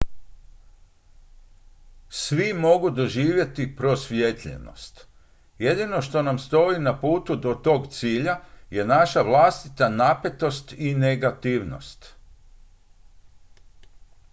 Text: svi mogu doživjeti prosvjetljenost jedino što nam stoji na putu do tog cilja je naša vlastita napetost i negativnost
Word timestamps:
svi 2.09 2.53
mogu 2.53 2.89
doživjeti 2.89 3.75
prosvjetljenost 3.75 5.07
jedino 5.59 6.01
što 6.01 6.21
nam 6.21 6.39
stoji 6.39 6.79
na 6.79 6.99
putu 7.01 7.35
do 7.35 7.53
tog 7.53 7.87
cilja 7.93 8.39
je 8.69 8.85
naša 8.85 9.21
vlastita 9.21 9.89
napetost 9.89 10.73
i 10.77 10.95
negativnost 10.95 12.15